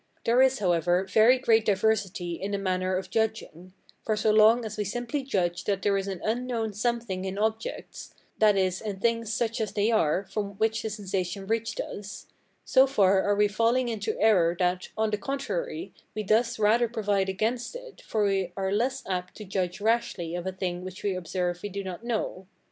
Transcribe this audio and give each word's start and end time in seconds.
There 0.25 0.41
is, 0.41 0.57
however, 0.57 1.03
very 1.05 1.37
great 1.37 1.63
diversity 1.63 2.33
in 2.33 2.49
the 2.53 2.57
manner 2.57 2.95
of 2.97 3.11
judging: 3.11 3.73
for 4.03 4.17
so 4.17 4.31
long 4.31 4.65
as 4.65 4.75
we 4.75 4.83
simply 4.83 5.21
judge 5.21 5.65
that 5.65 5.83
there 5.83 5.95
is 5.95 6.07
an 6.07 6.21
unknown 6.23 6.73
something 6.73 7.23
in 7.23 7.37
objects 7.37 8.11
(that 8.39 8.57
is, 8.57 8.81
in 8.81 8.99
things 8.99 9.31
such 9.31 9.61
as 9.61 9.73
they 9.73 9.91
are, 9.91 10.23
from 10.23 10.57
which 10.57 10.81
the 10.81 10.89
sensation 10.89 11.45
reached 11.45 11.79
us), 11.79 12.25
so 12.65 12.87
far 12.87 13.21
are 13.21 13.35
we 13.35 13.47
from 13.47 13.53
falling 13.57 13.89
into 13.89 14.19
error 14.19 14.55
that, 14.57 14.89
on 14.97 15.11
the 15.11 15.19
contrary, 15.19 15.93
we 16.15 16.23
thus 16.23 16.57
rather 16.57 16.87
provide 16.89 17.29
against 17.29 17.75
it, 17.75 18.01
for 18.01 18.23
we 18.23 18.53
are 18.57 18.71
less 18.71 19.03
apt 19.07 19.37
to 19.37 19.45
judge 19.45 19.79
rashly 19.79 20.33
of 20.33 20.47
a 20.47 20.51
thing 20.51 20.83
which 20.83 21.03
we 21.03 21.13
observe 21.13 21.61
we 21.61 21.69
do 21.69 21.83
not 21.83 22.03
know. 22.03 22.47